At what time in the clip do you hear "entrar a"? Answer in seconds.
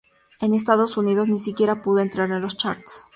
1.99-2.39